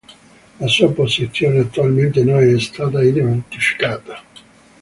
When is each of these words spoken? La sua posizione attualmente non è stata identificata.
La 0.57 0.65
sua 0.67 0.91
posizione 0.91 1.59
attualmente 1.59 2.23
non 2.23 2.41
è 2.41 2.59
stata 2.59 3.03
identificata. 3.03 4.23